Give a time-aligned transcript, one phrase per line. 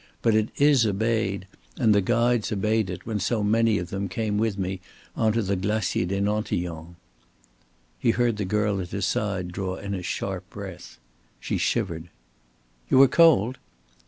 [0.23, 1.45] But it is obeyed,
[1.77, 4.81] and the guides obeyed it when so many of them came with me
[5.15, 6.95] on to the Glacier des Nantillons."
[7.99, 10.97] He heard the girl at his side draw in a sharp breath.
[11.39, 12.09] She shivered.
[12.89, 13.59] "You are cold?"